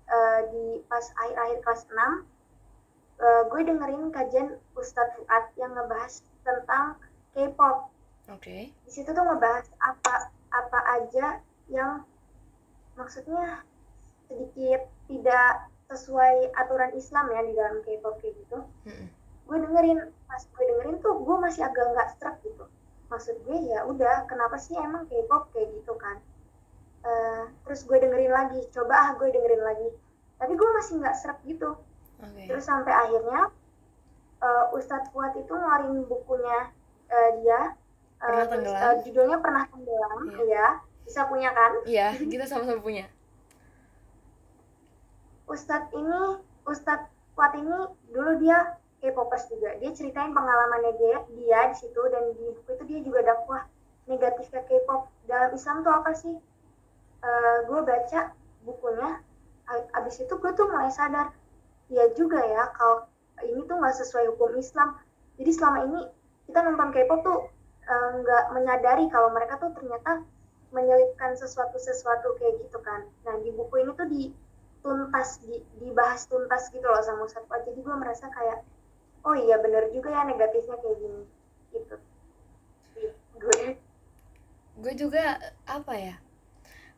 eh, 0.05 0.39
di 0.53 0.65
pas 0.85 1.01
akhir-akhir 1.17 1.65
kelas 1.65 1.81
6 1.89 1.97
eh, 3.25 3.41
gue 3.49 3.61
dengerin 3.65 4.13
kajian 4.13 4.49
Ustadz 4.77 5.17
Fuad 5.17 5.49
yang 5.57 5.73
ngebahas 5.73 6.21
tentang 6.45 7.01
K-pop. 7.33 7.89
oke 8.29 8.57
Di 8.69 8.91
situ 8.93 9.09
tuh 9.09 9.25
ngebahas 9.25 9.65
apa 9.81 10.29
apa 10.53 10.79
aja 11.01 11.41
yang 11.73 12.05
maksudnya 12.93 13.65
sedikit 14.29 14.85
tidak 15.09 15.73
sesuai 15.85 16.55
aturan 16.55 16.91
Islam 16.93 17.25
ya 17.29 17.41
di 17.41 17.53
dalam 17.53 17.77
K-pop 17.81 18.17
kayak 18.19 18.33
gitu. 18.41 18.57
Mm-mm. 18.89 19.07
Gue 19.45 19.57
dengerin 19.61 19.99
pas 20.25 20.41
gue 20.41 20.63
dengerin 20.65 20.97
tuh 20.99 21.13
gue 21.21 21.37
masih 21.37 21.61
agak 21.61 21.85
nggak 21.93 22.07
struck 22.17 22.37
gitu. 22.41 22.65
Maksud 23.07 23.35
gue 23.45 23.57
ya 23.69 23.85
udah 23.85 24.25
kenapa 24.25 24.57
sih 24.57 24.73
emang 24.75 25.05
K-pop 25.05 25.53
kayak 25.53 25.69
gitu 25.77 25.93
kan? 25.95 26.17
Eh, 27.05 27.43
terus 27.69 27.85
gue 27.85 27.97
dengerin 28.01 28.33
lagi 28.33 28.59
coba 28.73 28.93
ah 28.97 29.09
gue 29.13 29.29
dengerin 29.29 29.61
lagi. 29.61 29.89
Tapi 30.41 30.53
gue 30.53 30.69
masih 30.73 30.93
nggak 30.99 31.15
serak 31.15 31.39
gitu. 31.45 31.77
Oke. 32.17 32.43
Terus 32.49 32.65
sampai 32.65 32.89
akhirnya 32.91 33.53
eh, 34.41 34.65
Ustadz 34.73 35.13
Fuad 35.13 35.37
itu 35.37 35.53
ngeluarin 35.53 36.01
bukunya 36.09 36.73
eh, 37.07 37.29
dia. 37.39 37.61
Eh, 38.15 38.25
Pernah 38.25 38.45
terus, 38.49 38.73
eh, 38.73 38.95
judulnya 39.05 39.37
pernah 39.37 39.63
tenggelam 39.69 40.19
Iya. 40.33 40.45
ya 40.49 40.67
bisa 41.05 41.21
punya 41.29 41.53
kan? 41.53 41.71
Iya 41.85 42.07
kita 42.17 42.49
sama-sama 42.49 42.81
punya 42.81 43.05
Ustadz 45.45 45.93
ini 45.93 46.41
Ustadz 46.65 47.09
Fuad 47.35 47.53
ini 47.59 47.77
dulu 48.09 48.31
dia 48.41 48.79
K-popers 49.03 49.51
juga. 49.51 49.77
Dia 49.77 49.91
ceritain 49.93 50.33
pengalamannya 50.33 50.97
dia 50.97 51.17
dia 51.37 51.59
di 51.69 51.75
situ 51.77 52.01
dan 52.09 52.33
di 52.33 52.49
buku 52.49 52.69
itu 52.73 52.83
dia 52.89 52.99
juga 53.05 53.19
dakwah 53.21 53.61
negatifnya 54.09 54.65
K-pop. 54.65 55.11
Dalam 55.29 55.51
Islam 55.53 55.85
tuh 55.85 55.93
apa 55.93 56.11
sih? 56.17 56.35
Eh, 57.25 57.57
gue 57.69 57.79
baca 57.81 58.33
bukunya 58.65 59.21
abis 59.97 60.21
itu 60.21 60.33
gue 60.37 60.51
tuh 60.53 60.69
mulai 60.69 60.93
sadar 60.93 61.33
ya 61.89 62.05
juga 62.13 62.37
ya 62.37 62.69
kalau 62.77 63.09
ini 63.41 63.65
tuh 63.65 63.77
nggak 63.77 63.95
sesuai 64.01 64.33
hukum 64.33 64.57
Islam. 64.57 64.97
Jadi 65.37 65.51
selama 65.53 65.79
ini 65.85 65.99
kita 66.49 66.59
nonton 66.65 66.89
K-pop 66.95 67.19
tuh 67.21 67.39
eh, 67.85 68.09
nggak 68.23 68.43
menyadari 68.57 69.05
kalau 69.13 69.29
mereka 69.29 69.61
tuh 69.61 69.69
ternyata 69.77 70.25
menyelipkan 70.73 71.37
sesuatu 71.37 71.77
sesuatu 71.77 72.33
kayak 72.41 72.57
gitu 72.63 72.81
kan. 72.81 73.05
Nah 73.27 73.37
di 73.43 73.53
buku 73.53 73.85
ini 73.85 73.91
tuh 73.93 74.07
dituntas 74.85 75.41
di, 75.41 75.57
dibahas 75.81 76.29
tuntas 76.29 76.69
gitu 76.69 76.85
loh 76.85 77.01
sama 77.01 77.25
Ustadz 77.25 77.49
Fuad. 77.49 77.65
jadi 77.65 77.81
gue 77.81 77.95
merasa 77.97 78.29
kayak 78.29 78.61
oh 79.25 79.33
iya 79.33 79.57
bener 79.57 79.89
juga 79.89 80.13
ya 80.13 80.21
negatifnya 80.29 80.77
kayak 80.77 80.97
gini. 81.01 81.23
Gitu. 81.73 81.95
Gue. 83.41 83.81
Gue 84.77 84.93
juga 84.93 85.41
apa 85.65 85.97
ya 85.97 86.21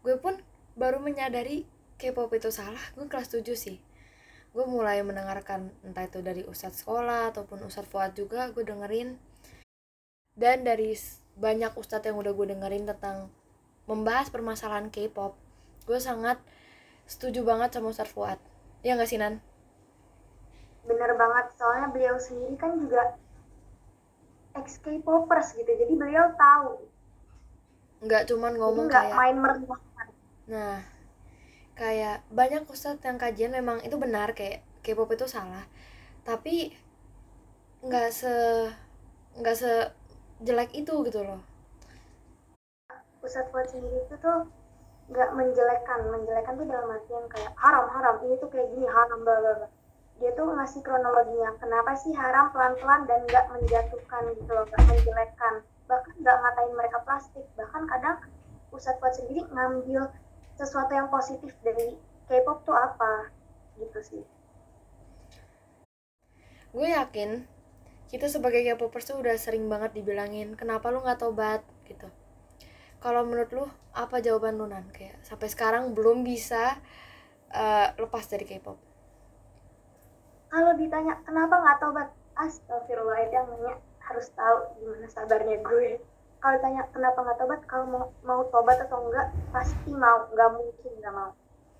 gue 0.03 0.19
pun 0.19 0.35
baru 0.75 0.99
menyadari 0.99 1.63
K-pop 1.95 2.29
itu 2.35 2.51
salah. 2.51 2.83
Gue 2.99 3.07
kelas 3.07 3.31
7 3.31 3.47
sih. 3.55 3.79
Gue 4.51 4.67
mulai 4.67 4.99
mendengarkan 4.99 5.71
entah 5.87 6.03
itu 6.03 6.19
dari 6.19 6.43
ustadz 6.43 6.83
sekolah 6.83 7.31
ataupun 7.31 7.63
ustadz 7.63 7.87
Fuad 7.87 8.19
juga 8.19 8.51
gue 8.51 8.67
dengerin. 8.67 9.15
Dan 10.35 10.67
dari 10.67 10.91
banyak 11.39 11.71
ustadz 11.79 12.11
yang 12.11 12.19
udah 12.19 12.35
gue 12.35 12.51
dengerin 12.51 12.83
tentang 12.83 13.31
membahas 13.87 14.27
permasalahan 14.27 14.91
K-pop 14.91 15.39
gue 15.87 15.99
sangat 16.03 16.35
setuju 17.07 17.41
banget 17.47 17.73
sama 17.73 17.89
ustadz 17.89 18.13
Fuad 18.13 18.39
ya 18.85 18.93
nggak 18.93 19.09
sih 19.09 19.17
Nan? 19.17 19.39
bener 20.87 21.11
banget 21.19 21.51
soalnya 21.59 21.91
beliau 21.91 22.15
sendiri 22.15 22.55
kan 22.55 22.77
juga 22.79 23.15
ex 24.55 24.79
K-popers 24.79 25.57
gitu 25.57 25.67
jadi 25.67 25.93
beliau 25.95 26.31
tahu 26.37 26.85
nggak 28.05 28.29
cuman 28.29 28.53
ngomong 28.55 28.85
nggak 28.87 29.03
kayak 29.09 29.17
main 29.17 29.37
merendahkan 29.41 29.87
Nah, 30.47 30.79
kayak 31.75 32.23
banyak 32.31 32.63
ustadz 32.71 33.03
yang 33.03 33.19
kajian 33.19 33.51
memang 33.51 33.83
itu 33.83 33.99
benar 33.99 34.31
kayak 34.31 34.63
K-pop 34.79 35.11
itu 35.11 35.27
salah. 35.27 35.67
Tapi 36.23 36.71
nggak 37.83 38.09
se 38.15 38.31
nggak 39.35 39.55
se 39.59 39.91
jelek 40.39 40.71
itu 40.71 40.95
gitu 41.03 41.19
loh. 41.19 41.43
Ustadz 43.19 43.51
Fuad 43.51 43.67
sendiri 43.67 44.07
itu 44.07 44.15
tuh 44.23 44.47
nggak 45.07 45.29
menjelekkan 45.35 45.99
menjelekkan 46.11 46.53
tuh 46.59 46.67
dalam 46.67 46.91
artian 46.91 47.25
kayak 47.31 47.51
haram 47.55 47.85
haram 47.91 48.15
ini 48.27 48.35
tuh 48.43 48.49
kayak 48.51 48.67
gini 48.75 48.87
haram 48.87 49.23
bla 49.23 49.39
bla 49.39 49.67
dia 50.17 50.33
tuh 50.35 50.49
ngasih 50.51 50.81
kronologinya 50.83 51.55
kenapa 51.61 51.95
sih 51.95 52.11
haram 52.11 52.51
pelan 52.51 52.75
pelan 52.81 53.07
dan 53.07 53.23
nggak 53.29 53.45
menjatuhkan 53.53 54.23
gitu 54.35 54.51
loh 54.51 54.65
nggak 54.67 54.83
menjelekkan 54.83 55.63
bahkan 55.87 56.13
nggak 56.19 56.37
ngatain 56.43 56.73
mereka 56.75 56.97
plastik. 57.07 57.45
Bahkan 57.55 57.83
kadang 57.87 58.17
Ustadz 58.75 58.99
Fuad 58.99 59.13
sendiri 59.15 59.41
ngambil 59.47 60.11
sesuatu 60.59 60.91
yang 60.91 61.07
positif 61.07 61.55
dari 61.63 61.95
K-pop 62.27 62.67
tuh 62.67 62.75
apa 62.75 63.31
gitu 63.79 63.99
sih. 64.03 64.23
Gue 66.75 66.91
yakin 66.91 67.47
kita 68.11 68.27
sebagai 68.27 68.63
K-popers 68.67 69.07
tuh 69.07 69.17
udah 69.23 69.35
sering 69.39 69.71
banget 69.71 69.95
dibilangin 69.95 70.59
kenapa 70.59 70.91
lu 70.91 70.99
nggak 71.01 71.23
tobat? 71.23 71.63
gitu. 71.87 72.11
Kalau 72.97 73.21
menurut 73.25 73.49
lu 73.53 73.65
apa 73.93 74.17
jawaban 74.21 74.57
lu 74.57 74.65
Nan? 74.65 74.89
Kayak 74.89 75.21
sampai 75.21 75.47
sekarang 75.53 75.93
belum 75.93 76.25
bisa 76.25 76.77
eh, 77.53 77.87
lepas 77.97 78.25
dari 78.27 78.45
K-pop. 78.45 78.77
kalau 80.47 80.71
ditanya 80.79 81.19
kenapa 81.27 81.59
nggak 81.59 81.79
tobat? 81.83 82.09
Astagfirullah 82.39 83.19
itu 83.27 83.33
yang 83.35 83.47
nanya 83.51 83.73
harus 83.99 84.31
tahu 84.31 84.57
gimana 84.79 85.07
sabarnya 85.11 85.59
gue. 85.59 85.99
Kalau 86.39 86.53
ditanya 86.55 86.87
kenapa 86.95 87.19
nggak 87.19 87.37
tobat? 87.37 87.61
Kalau 87.67 87.85
mau 87.91 88.05
mau 88.23 88.41
tobat 88.47 88.79
atau 88.79 89.11
enggak 89.11 89.27
pasti 89.51 89.91
mau. 89.91 90.25
Nggak 90.31 90.49
mungkin 90.55 90.91
nggak 91.03 91.13
mau. 91.13 91.31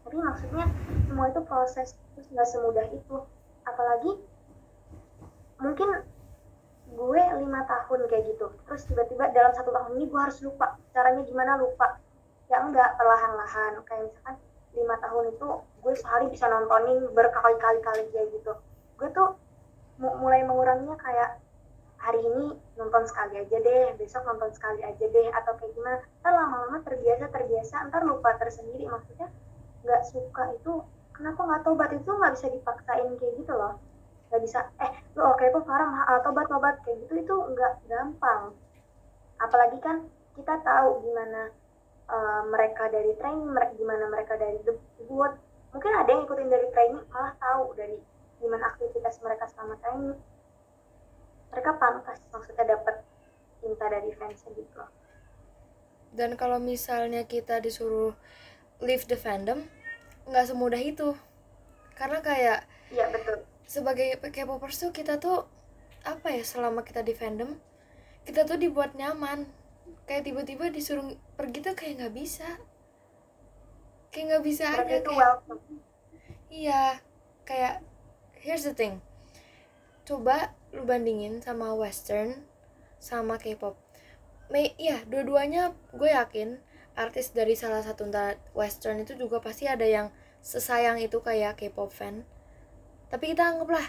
Tapi 0.03 0.15
maksudnya 0.19 0.65
semua 1.07 1.25
itu 1.31 1.41
proses. 1.47 1.87
Terus 2.13 2.27
nggak 2.33 2.47
semudah 2.51 2.85
itu. 2.91 3.17
Apalagi 3.63 4.11
mungkin 5.63 5.89
gue 6.87 7.21
lima 7.41 7.61
tahun 7.67 7.99
kayak 8.09 8.23
gitu. 8.33 8.47
Terus 8.67 8.81
tiba-tiba 8.89 9.29
dalam 9.35 9.51
satu 9.57 9.69
tahun 9.75 9.91
ini 9.99 10.05
gue 10.11 10.19
harus 10.19 10.39
lupa. 10.45 10.67
Caranya 10.95 11.21
gimana 11.27 11.59
lupa? 11.59 11.87
Ya 12.51 12.57
enggak 12.63 12.95
perlahan-lahan. 12.99 13.73
Kayak 13.87 14.01
misalkan 14.11 14.35
lima 14.77 14.95
tahun 15.03 15.25
itu 15.35 15.47
gue 15.83 15.93
sehari 15.97 16.25
bisa 16.31 16.45
nontonin 16.47 16.99
berkali-kali 17.17 17.79
kali 17.83 18.01
kayak 18.13 18.27
gitu. 18.35 18.53
Gue 18.99 19.09
tuh 19.11 19.35
mu- 20.01 20.17
mulai 20.21 20.41
menguranginya 20.47 20.95
kayak 20.99 21.29
hari 21.97 22.21
ini 22.23 22.55
nonton 22.79 23.03
sekali 23.09 23.33
aja 23.41 23.57
deh 23.57 23.85
besok 23.99 24.23
nonton 24.29 24.51
sekali 24.53 24.79
aja 24.85 25.05
deh 25.05 25.27
atau 25.33 25.53
kayak 25.59 25.73
gimana. 25.75 25.97
Ntar 26.23 26.33
lama-lama 26.33 26.77
terbiasa 26.87 27.25
terbiasa 27.35 27.75
ntar 27.91 28.01
lupa 28.07 28.29
tersendiri. 28.41 28.85
Maksudnya 28.87 29.27
nggak 29.83 30.01
suka 30.11 30.43
itu 30.57 30.73
kenapa 31.15 31.41
nggak 31.47 31.61
tobat? 31.67 31.89
Itu 31.93 32.11
nggak 32.15 32.33
bisa 32.37 32.47
dipaksain 32.53 33.11
kayak 33.19 33.33
gitu 33.41 33.53
loh 33.53 33.75
nggak 34.27 34.41
bisa 34.43 34.59
eh 34.83 34.91
lo 35.15 35.31
oke 35.31 35.39
K-pop 35.39 35.65
haram 35.71 35.89
ah, 36.03 36.19
tobat 36.19 36.47
tobat 36.51 36.75
kayak 36.83 36.99
gitu 37.07 37.13
itu 37.15 37.35
nggak 37.55 37.73
gampang. 37.87 38.51
Apalagi 39.39 39.79
kan 39.79 40.03
kita 40.35 40.59
tahu 40.61 41.07
gimana 41.07 41.49
uh, 42.11 42.43
mereka 42.51 42.91
dari 42.91 43.15
training 43.17 43.49
mereka 43.49 43.73
gimana 43.79 44.05
mereka 44.11 44.33
dari 44.35 44.59
debut 44.67 45.33
mungkin 45.71 45.91
ada 45.95 46.09
yang 46.11 46.23
ikutin 46.27 46.49
dari 46.51 46.67
training 46.75 47.03
malah 47.11 47.33
tahu 47.39 47.73
dari 47.79 47.97
gimana 48.43 48.75
aktivitas 48.75 49.23
mereka 49.23 49.47
selama 49.47 49.79
training. 49.79 50.19
Mereka 51.55 51.71
pantas 51.79 52.19
maksudnya 52.35 52.65
dapat 52.67 52.95
cinta 53.63 53.85
dari 53.87 54.11
fansnya 54.11 54.51
gitu. 54.59 54.83
Dan 56.11 56.35
kalau 56.35 56.59
misalnya 56.59 57.23
kita 57.23 57.63
disuruh 57.63 58.11
leave 58.83 59.07
the 59.07 59.15
fandom 59.15 59.63
nggak 60.27 60.51
semudah 60.51 60.81
itu. 60.83 61.15
Karena 61.95 62.19
kayak 62.19 62.67
iya 62.91 63.07
betul 63.07 63.56
sebagai 63.67 64.15
K-popers 64.17 64.79
tuh 64.79 64.91
kita 64.95 65.19
tuh 65.19 65.43
apa 66.07 66.31
ya 66.31 66.41
selama 66.41 66.87
kita 66.87 67.03
di 67.03 67.11
fandom 67.11 67.59
kita 68.27 68.43
tuh 68.43 68.59
dibuat 68.59 68.91
nyaman. 68.99 69.47
Kayak 70.03 70.27
tiba-tiba 70.27 70.67
disuruh 70.67 71.15
pergi 71.39 71.63
tuh 71.63 71.75
kayak 71.79 72.03
nggak 72.03 72.15
bisa. 72.15 72.47
Kayak 74.11 74.25
nggak 74.35 74.43
bisa 74.43 74.65
Berarti 74.67 74.91
aja 74.91 74.99
kayak 74.99 75.19
welcome. 75.19 75.61
Iya 76.51 76.83
kayak 77.47 77.75
here's 78.43 78.67
the 78.67 78.75
thing. 78.75 78.99
Coba 80.03 80.51
lu 80.75 80.83
bandingin 80.83 81.39
sama 81.39 81.71
western 81.71 82.43
sama 82.99 83.39
K-pop. 83.39 83.79
Me, 84.51 84.75
iya 84.75 85.03
dua-duanya 85.07 85.75
gue 85.95 86.11
yakin 86.11 86.59
artis 86.99 87.31
dari 87.31 87.55
salah 87.55 87.83
satu 87.83 88.07
western 88.55 89.03
itu 89.03 89.15
juga 89.15 89.39
pasti 89.39 89.67
ada 89.67 89.83
yang 89.87 90.11
sesayang 90.43 90.99
itu 90.99 91.19
kayak 91.23 91.59
K-pop 91.59 91.91
fan 91.91 92.27
tapi 93.07 93.31
kita 93.31 93.55
anggaplah 93.55 93.83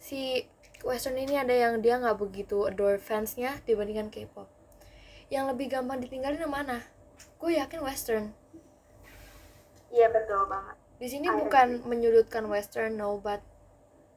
si 0.00 0.48
western 0.82 1.14
ini 1.20 1.38
ada 1.38 1.54
yang 1.54 1.78
dia 1.78 2.00
nggak 2.00 2.18
begitu 2.18 2.66
adore 2.66 2.98
fansnya 2.98 3.62
dibandingkan 3.68 4.10
K-pop. 4.10 4.50
Yang 5.30 5.44
lebih 5.54 5.66
gampang 5.72 6.02
ditinggalin 6.02 6.42
yang 6.42 6.52
mana? 6.52 6.82
Gue 7.38 7.56
yakin 7.56 7.80
western. 7.80 8.34
Iya 9.92 10.08
betul 10.10 10.48
banget. 10.48 10.76
Di 10.98 11.08
sini 11.08 11.26
I 11.30 11.36
bukan 11.36 11.68
agree. 11.80 11.88
menyudutkan 11.88 12.44
western 12.48 12.98
no 12.98 13.20
but 13.20 13.40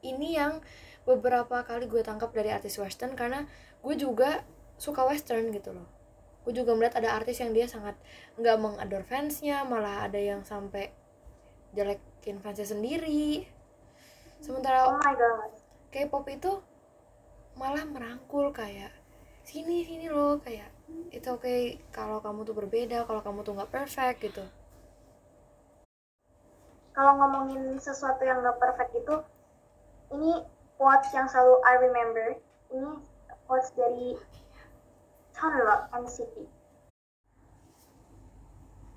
ini 0.02 0.36
yang 0.36 0.60
beberapa 1.06 1.62
kali 1.62 1.86
gue 1.86 2.02
tangkap 2.02 2.34
dari 2.34 2.50
artis 2.50 2.76
western 2.76 3.14
karena 3.14 3.46
gue 3.80 3.94
juga 3.94 4.42
suka 4.76 5.06
western 5.06 5.54
gitu 5.54 5.72
loh. 5.72 5.86
Gue 6.42 6.54
juga 6.54 6.74
melihat 6.74 6.98
ada 6.98 7.14
artis 7.14 7.42
yang 7.42 7.54
dia 7.54 7.66
sangat 7.70 7.94
nggak 8.38 8.56
mengador 8.58 9.02
fansnya 9.06 9.62
malah 9.66 10.06
ada 10.06 10.18
yang 10.18 10.42
sampai 10.42 10.90
jelekin 11.74 12.38
fansnya 12.40 12.66
sendiri 12.66 13.55
sementara 14.40 14.88
oh 14.88 14.98
my 15.00 15.14
god. 15.14 15.52
K-pop 15.92 16.26
itu 16.28 16.60
malah 17.56 17.84
merangkul 17.88 18.52
kayak 18.52 18.92
sini 19.46 19.86
sini 19.86 20.12
loh 20.12 20.36
kayak 20.42 20.68
itu 21.14 21.24
oke 21.30 21.80
kalau 21.94 22.20
kamu 22.20 22.44
tuh 22.44 22.52
berbeda 22.52 23.06
kalau 23.08 23.24
kamu 23.24 23.40
tuh 23.46 23.56
nggak 23.56 23.72
perfect 23.72 24.18
gitu. 24.22 24.44
Kalau 26.96 27.12
ngomongin 27.20 27.76
sesuatu 27.76 28.24
yang 28.24 28.40
gak 28.40 28.56
perfect 28.56 28.92
itu 28.96 29.16
ini 30.16 30.40
quotes 30.80 31.12
yang 31.12 31.28
selalu 31.28 31.60
I 31.68 31.74
remember. 31.76 32.40
Ini 32.72 32.88
quotes 33.44 33.68
dari 33.76 34.16
Chanlok 35.36 35.92
NCT 35.92 36.56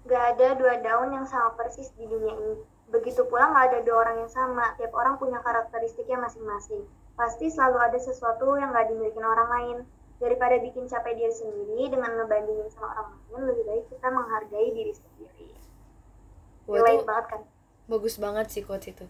gak 0.10 0.24
ada 0.36 0.58
dua 0.58 0.82
daun 0.82 1.14
yang 1.14 1.28
sama 1.30 1.54
persis 1.54 1.94
di 1.94 2.08
dunia 2.10 2.34
ini 2.34 2.56
begitu 2.90 3.22
pula 3.30 3.54
gak 3.54 3.66
ada 3.70 3.80
dua 3.86 3.98
orang 4.06 4.26
yang 4.26 4.32
sama 4.32 4.74
tiap 4.82 4.94
orang 4.98 5.22
punya 5.22 5.38
karakteristiknya 5.46 6.18
masing-masing. 6.18 6.82
Pasti 7.14 7.50
selalu 7.54 7.78
ada 7.78 8.00
sesuatu 8.02 8.58
yang 8.58 8.74
gak 8.74 8.90
dimiliki 8.90 9.18
orang 9.22 9.50
lain. 9.50 9.78
Daripada 10.20 10.60
bikin 10.60 10.84
capek 10.84 11.16
diri 11.16 11.32
sendiri 11.32 11.96
dengan 11.96 12.12
ngebandingin 12.20 12.68
sama 12.76 12.92
orang 12.92 13.08
lain 13.32 13.44
lebih 13.56 13.64
baik 13.64 13.84
kita 13.88 14.08
menghargai 14.12 14.70
diri 14.76 14.92
sendiri. 14.92 15.48
Relate 16.68 17.08
banget 17.08 17.26
kan? 17.32 17.42
bagus 17.90 18.22
banget 18.22 18.54
sih 18.54 18.62
quotes 18.62 18.94
itu. 18.94 19.06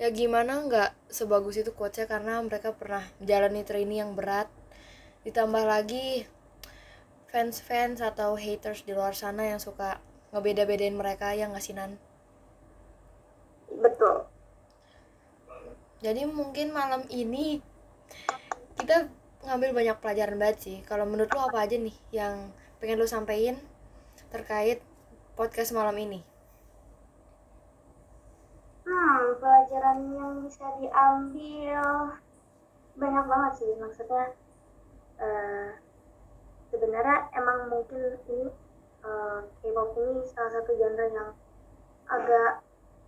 Ya 0.00 0.08
gimana 0.14 0.64
nggak 0.64 0.94
sebagus 1.12 1.60
itu 1.60 1.74
quotesnya? 1.74 2.06
Karena 2.06 2.40
mereka 2.40 2.72
pernah 2.72 3.04
menjalani 3.18 3.66
training 3.66 3.98
yang 4.00 4.12
berat. 4.16 4.48
Ditambah 5.26 5.66
lagi 5.66 6.24
fans-fans 7.34 7.98
atau 7.98 8.38
haters 8.38 8.86
di 8.86 8.94
luar 8.94 9.12
sana 9.12 9.50
yang 9.50 9.58
suka 9.58 9.98
ngebeda-bedain 10.30 10.94
mereka 10.94 11.34
yang 11.34 11.50
ngasih 11.50 11.74
nan 11.74 11.98
betul 13.82 14.26
jadi 16.04 16.28
mungkin 16.28 16.76
malam 16.76 17.08
ini 17.08 17.64
kita 18.76 19.08
ngambil 19.48 19.72
banyak 19.72 19.96
pelajaran 20.04 20.36
banget 20.36 20.58
sih 20.60 20.76
kalau 20.84 21.08
menurut 21.08 21.32
lo 21.32 21.48
apa 21.48 21.64
aja 21.64 21.80
nih 21.80 21.96
yang 22.12 22.52
pengen 22.76 23.00
lo 23.00 23.08
sampein 23.08 23.56
terkait 24.28 24.84
podcast 25.32 25.72
malam 25.72 25.96
ini 25.96 26.20
Hmm, 28.84 29.40
pelajaran 29.40 30.12
yang 30.12 30.44
bisa 30.44 30.68
diambil 30.76 32.12
banyak 33.00 33.24
banget 33.24 33.52
sih. 33.56 33.72
Maksudnya 33.80 34.36
eh, 35.16 35.80
sebenarnya 36.68 37.32
emang 37.32 37.72
mungkin 37.72 38.20
ini 38.28 38.52
eh, 39.08 39.40
K-pop 39.64 39.96
ini 39.96 40.20
salah 40.28 40.52
satu 40.52 40.76
genre 40.76 41.06
yang 41.16 41.32
agak 42.12 42.60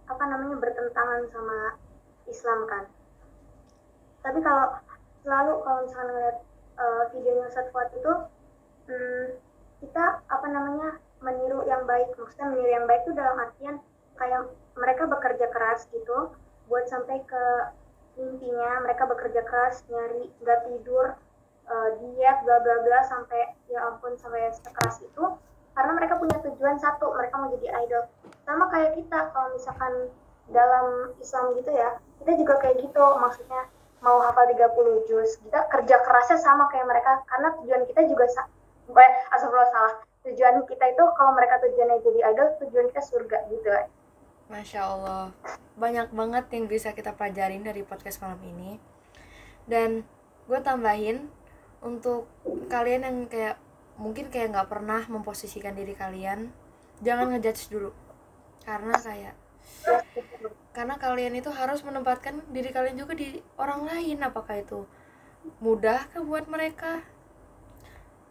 apa 0.08 0.24
namanya 0.24 0.56
bertentangan 0.64 1.28
sama 1.28 1.76
Islam 2.30 2.66
kan. 2.70 2.84
Tapi 4.22 4.38
kalau 4.42 4.76
selalu 5.22 5.52
kalau 5.62 5.78
misalnya 5.86 6.10
ngeliat 6.12 6.36
eh, 6.78 7.04
videonya 7.14 7.44
Ustadz 7.50 7.70
Fuad 7.74 7.88
itu 7.94 8.12
hmm, 8.90 9.26
kita 9.82 10.04
apa 10.26 10.46
namanya 10.50 10.98
meniru 11.22 11.64
yang 11.66 11.86
baik. 11.86 12.14
Maksudnya 12.14 12.52
meniru 12.52 12.70
yang 12.70 12.86
baik 12.86 13.02
itu 13.06 13.12
dalam 13.14 13.36
artian 13.38 13.76
kayak 14.16 14.50
mereka 14.76 15.04
bekerja 15.08 15.46
keras 15.52 15.88
gitu 15.92 16.32
buat 16.66 16.84
sampai 16.90 17.22
ke 17.24 17.44
mimpinya 18.16 18.80
mereka 18.82 19.04
bekerja 19.04 19.44
keras 19.44 19.84
nyari 19.92 20.32
nggak 20.40 20.60
tidur 20.66 21.14
uh, 21.68 21.88
diet 22.00 22.38
bla 22.42 22.56
bla 22.64 22.76
bla 22.82 23.00
sampai 23.04 23.54
ya 23.68 23.92
ampun 23.92 24.16
sampai 24.16 24.48
sekeras 24.56 25.04
itu 25.04 25.24
karena 25.76 25.92
mereka 25.92 26.16
punya 26.16 26.40
tujuan 26.40 26.80
satu 26.80 27.12
mereka 27.12 27.36
mau 27.36 27.52
jadi 27.52 27.68
idol 27.84 28.08
sama 28.48 28.72
kayak 28.72 28.96
kita 28.96 29.18
kalau 29.36 29.52
misalkan 29.52 29.92
dalam 30.48 31.12
Islam 31.20 31.52
gitu 31.60 31.70
ya 31.76 32.00
kita 32.26 32.42
juga 32.42 32.58
kayak 32.58 32.82
gitu 32.82 33.04
maksudnya 33.22 33.70
mau 34.02 34.18
hafal 34.18 34.50
30 34.50 35.06
juz 35.06 35.38
kita 35.46 35.62
kerja 35.70 35.96
kerasnya 36.02 36.42
sama 36.42 36.66
kayak 36.74 36.90
mereka 36.90 37.22
karena 37.30 37.54
tujuan 37.62 37.86
kita 37.86 38.02
juga 38.10 38.26
sa 38.34 38.42
eh, 38.90 39.12
astagfirullah 39.30 39.70
salah. 39.70 39.94
Tujuan 40.26 40.58
kita 40.66 40.84
itu 40.90 41.04
kalau 41.14 41.38
mereka 41.38 41.62
tujuannya 41.62 42.02
jadi 42.02 42.20
idol 42.34 42.48
tujuan 42.66 42.90
kita 42.90 43.02
surga 43.06 43.38
gitu. 43.46 43.70
Kan 43.70 43.86
Masya 44.46 44.82
Allah, 44.82 45.30
banyak 45.78 46.10
banget 46.10 46.44
yang 46.54 46.66
bisa 46.66 46.94
kita 46.94 47.14
pelajarin 47.14 47.62
dari 47.62 47.86
podcast 47.86 48.22
malam 48.22 48.38
ini. 48.42 48.78
Dan 49.66 50.02
gue 50.50 50.58
tambahin 50.62 51.30
untuk 51.82 52.26
kalian 52.66 53.06
yang 53.06 53.18
kayak 53.26 53.58
mungkin 53.98 54.30
kayak 54.30 54.54
nggak 54.54 54.70
pernah 54.70 55.02
memposisikan 55.10 55.74
diri 55.74 55.94
kalian, 55.98 56.54
jangan 57.02 57.34
ngejudge 57.34 57.70
dulu, 57.70 57.90
karena 58.62 58.94
kayak 59.02 59.34
karena 60.76 61.00
kalian 61.00 61.40
itu 61.40 61.48
harus 61.48 61.80
menempatkan 61.80 62.44
diri 62.52 62.68
kalian 62.68 63.00
juga 63.00 63.16
di 63.16 63.40
orang 63.56 63.88
lain, 63.88 64.20
apakah 64.20 64.60
itu 64.60 64.84
mudah 65.64 66.04
ke 66.12 66.20
buat 66.20 66.44
mereka. 66.52 67.00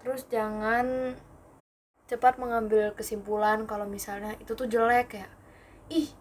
Terus 0.05 0.29
jangan 0.29 1.17
cepat 2.05 2.37
mengambil 2.37 2.93
kesimpulan 2.93 3.65
kalau 3.65 3.89
misalnya 3.89 4.37
itu 4.37 4.53
tuh 4.53 4.69
jelek 4.69 5.17
ya. 5.17 5.27
Ih 5.89 6.13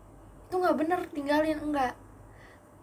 itu 0.48 0.54
nggak 0.56 0.76
bener 0.80 1.00
tinggalin 1.12 1.60
enggak. 1.60 1.92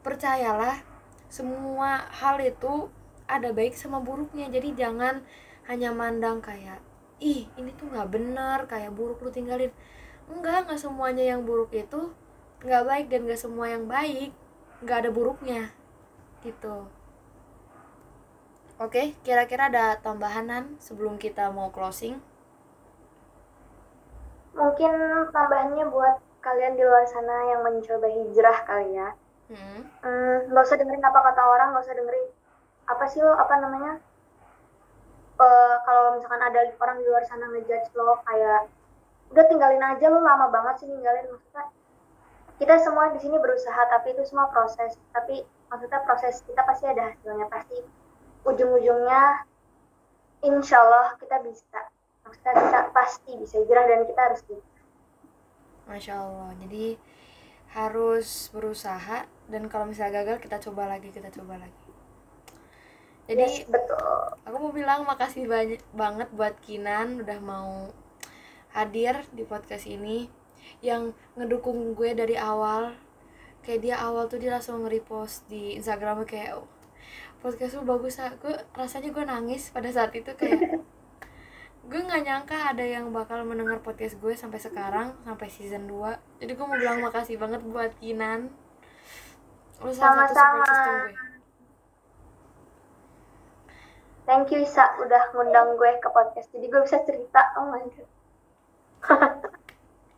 Percayalah 0.06 0.86
semua 1.26 2.06
hal 2.14 2.38
itu 2.46 2.94
ada 3.26 3.50
baik 3.50 3.74
sama 3.74 4.06
buruknya. 4.06 4.54
Jadi 4.54 4.78
jangan 4.78 5.26
hanya 5.66 5.90
mandang 5.90 6.46
kayak 6.46 6.78
ih 7.18 7.50
ini 7.58 7.74
tuh 7.74 7.90
nggak 7.90 8.10
bener 8.14 8.70
kayak 8.70 8.94
buruk 8.94 9.18
lu 9.26 9.34
tinggalin. 9.34 9.74
Enggak 10.30 10.70
nggak 10.70 10.78
semuanya 10.78 11.26
yang 11.26 11.42
buruk 11.42 11.74
itu 11.74 12.14
nggak 12.62 12.84
baik 12.86 13.06
dan 13.10 13.26
nggak 13.26 13.42
semua 13.42 13.74
yang 13.74 13.90
baik 13.90 14.30
nggak 14.86 14.98
ada 15.06 15.10
buruknya 15.10 15.74
gitu. 16.46 16.86
Oke 18.82 19.14
kira-kira 19.22 19.70
ada 19.70 19.98
tambahanan 20.02 20.78
sebelum 20.82 21.18
kita 21.18 21.50
mau 21.54 21.70
closing? 21.74 22.18
Mungkin 24.58 24.94
tambahannya 25.34 25.86
buat 25.90 26.22
kalian 26.42 26.74
di 26.78 26.84
luar 26.86 27.06
sana 27.06 27.54
yang 27.54 27.62
mencoba 27.62 28.10
hijrah 28.10 28.58
kali 28.66 28.98
ya. 28.98 29.10
Hmm. 29.52 29.82
Hmm, 30.02 30.58
usah 30.58 30.78
dengerin 30.78 31.04
apa 31.04 31.20
kata 31.22 31.42
orang 31.42 31.74
nggak 31.74 31.86
usah 31.86 31.98
dengerin 31.98 32.28
apa 32.90 33.04
sih 33.10 33.22
lo 33.22 33.34
apa 33.38 33.54
namanya? 33.62 34.02
Eh, 35.42 35.76
kalau 35.86 36.18
misalkan 36.18 36.42
ada 36.42 36.60
orang 36.78 36.98
di 37.02 37.06
luar 37.10 37.26
sana 37.26 37.50
ngejudge 37.50 37.90
lo 37.98 38.22
kayak 38.26 38.70
udah 39.34 39.46
tinggalin 39.50 39.82
aja 39.82 40.06
lo 40.12 40.22
lama 40.22 40.54
banget 40.54 40.86
sih 40.86 40.88
ninggalin 40.92 41.26
maksudnya 41.34 41.66
kita 42.62 42.78
semua 42.86 43.10
di 43.10 43.18
sini 43.18 43.42
berusaha 43.42 43.90
tapi 43.90 44.14
itu 44.14 44.22
semua 44.30 44.46
proses. 44.54 44.94
Tapi 45.10 45.42
maksudnya 45.74 45.98
proses 46.06 46.46
kita 46.46 46.62
pasti 46.62 46.86
ada 46.86 47.10
hasilnya. 47.10 47.50
Pasti 47.50 47.82
ujung-ujungnya 48.46 49.50
insya 50.46 50.78
Allah 50.86 51.18
kita 51.18 51.42
bisa. 51.42 51.90
Maksudnya 52.22 52.54
kita 52.54 52.80
pasti 52.94 53.32
bisa 53.42 53.58
hijrah 53.66 53.86
dan 53.90 54.06
kita 54.06 54.22
harus 54.22 54.42
bisa 54.46 54.78
Masya 55.90 56.14
Allah. 56.22 56.54
Jadi 56.62 56.86
harus 57.74 58.54
berusaha. 58.54 59.26
Dan 59.50 59.66
kalau 59.66 59.90
misalnya 59.90 60.22
gagal 60.22 60.38
kita 60.46 60.62
coba 60.62 60.86
lagi 60.86 61.10
kita 61.10 61.34
coba 61.34 61.58
lagi. 61.58 61.90
Jadi 63.26 63.42
yes, 63.42 63.66
betul. 63.66 64.38
aku 64.46 64.58
mau 64.62 64.74
bilang 64.74 65.02
makasih 65.10 65.50
banyak 65.50 65.82
banget 65.98 66.30
buat 66.36 66.58
Kinan 66.62 67.26
udah 67.26 67.40
mau 67.42 67.90
hadir 68.76 69.24
di 69.34 69.46
podcast 69.46 69.88
ini 69.88 70.30
yang 70.80 71.12
ngedukung 71.36 71.92
gue 71.92 72.16
dari 72.16 72.40
awal. 72.40 72.96
Kayak 73.62 73.80
dia 73.84 73.96
awal 74.00 74.32
tuh 74.32 74.40
dia 74.40 74.56
langsung 74.56 74.82
nge-repost 74.82 75.46
di 75.52 75.76
Instagram 75.78 76.24
kayak 76.24 76.58
oh, 76.58 76.66
podcast 77.42 77.74
lu 77.82 77.84
bagus 77.90 78.22
gue 78.22 78.54
rasanya 78.78 79.10
gue 79.10 79.26
nangis 79.26 79.74
pada 79.74 79.90
saat 79.90 80.14
itu 80.14 80.30
kayak 80.38 80.78
gue 81.90 82.00
nggak 82.00 82.22
nyangka 82.22 82.70
ada 82.70 82.86
yang 82.86 83.10
bakal 83.10 83.42
mendengar 83.42 83.82
podcast 83.82 84.22
gue 84.22 84.38
sampai 84.38 84.62
sekarang 84.62 85.18
sampai 85.26 85.50
season 85.50 85.90
2 85.90 86.38
jadi 86.38 86.54
gue 86.54 86.66
mau 86.70 86.78
bilang 86.78 87.02
makasih 87.02 87.42
banget 87.42 87.66
buat 87.66 87.92
Kinan. 87.98 88.54
Lu 89.82 89.90
salah 89.90 90.30
satu 90.30 90.38
support 90.38 90.66
system 90.70 90.96
gue. 91.10 91.14
Thank 94.30 94.54
you 94.54 94.62
Isa 94.62 94.86
udah 95.02 95.34
ngundang 95.34 95.74
gue 95.74 95.92
ke 95.98 96.10
podcast. 96.14 96.54
Jadi 96.54 96.70
gue 96.70 96.82
bisa 96.86 97.02
cerita. 97.02 97.42
Oh 97.58 97.74
my 97.74 97.82
god 97.90 99.50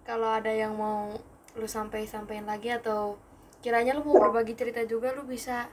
kalau 0.04 0.28
ada 0.28 0.52
yang 0.52 0.76
mau 0.76 1.16
lu 1.56 1.68
sampai 1.68 2.04
sampein 2.04 2.44
lagi 2.44 2.74
atau 2.76 3.16
kiranya 3.64 3.96
lu 3.96 4.04
mau 4.04 4.20
berbagi 4.20 4.58
cerita 4.60 4.84
juga 4.84 5.16
lu 5.16 5.24
bisa 5.24 5.72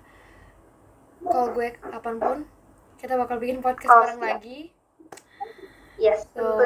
call 1.20 1.52
gue 1.52 1.74
kapan 1.76 2.16
pun. 2.16 2.38
Kita 3.00 3.16
bakal 3.16 3.40
bikin 3.40 3.64
podcast 3.64 3.90
Oh, 3.90 4.00
bareng 4.04 4.20
lagi. 4.22 4.58
Yes 6.00 6.24
So, 6.32 6.56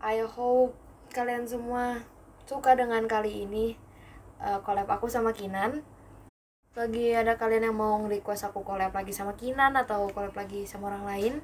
I 0.00 0.24
hope 0.24 0.72
kalian 1.12 1.44
semua 1.44 2.04
suka 2.48 2.76
dengan 2.76 3.04
kali 3.04 3.44
ini 3.44 3.76
uh, 4.40 4.62
collab 4.62 4.88
aku 4.88 5.10
sama 5.10 5.34
Kinan. 5.34 5.84
Bagi 6.76 7.16
ada 7.16 7.40
kalian 7.40 7.72
yang 7.72 7.76
mau 7.76 7.96
nge-request 8.04 8.52
aku 8.52 8.60
collab 8.60 8.92
lagi 8.92 9.12
sama 9.12 9.32
Kinan 9.34 9.72
atau 9.74 10.08
collab 10.12 10.36
lagi 10.36 10.68
sama 10.68 10.92
orang 10.92 11.04
lain 11.08 11.34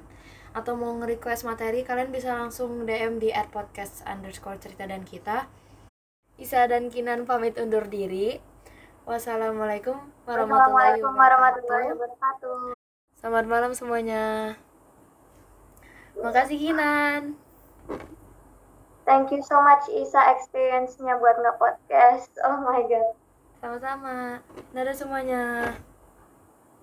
atau 0.53 0.77
mau 0.77 0.93
nge-request 1.01 1.49
materi 1.49 1.81
kalian 1.81 2.13
bisa 2.13 2.29
langsung 2.37 2.85
DM 2.85 3.17
di 3.17 3.33
at 3.33 3.49
podcast 3.49 4.05
underscore 4.05 4.61
cerita 4.61 4.85
dan 4.85 5.01
kita. 5.01 5.49
Isa 6.37 6.69
dan 6.69 6.93
Kinan 6.93 7.25
pamit 7.25 7.57
undur 7.57 7.89
diri. 7.89 8.37
Wassalamualaikum 9.09 9.97
warahmatullahi 10.29 11.01
wabarakatuh. 11.97 12.77
Selamat 13.17 13.45
malam 13.49 13.71
semuanya. 13.73 14.53
Makasih 16.21 16.61
Kinan. 16.61 17.33
Thank 19.03 19.35
you 19.35 19.43
so 19.43 19.59
much 19.59 19.83
Isa 19.91 20.21
experience-nya 20.37 21.19
buat 21.19 21.35
nge-podcast. 21.41 22.39
Oh 22.45 22.61
my 22.63 22.85
god. 22.87 23.17
Sama-sama. 23.59 24.39
Dadah 24.71 24.95
semuanya 24.95 25.75